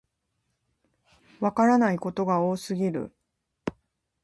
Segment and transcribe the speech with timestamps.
[1.41, 3.13] わからないことが多すぎる